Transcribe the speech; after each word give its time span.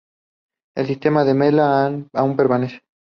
El 0.75 0.87
sistema 0.87 1.23
de 1.23 1.35
mela 1.35 1.93
aún 2.13 2.35
prevalece. 2.35 2.81